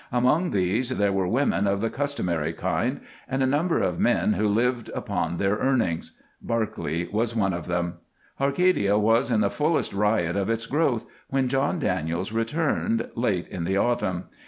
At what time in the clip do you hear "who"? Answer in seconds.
4.33-4.47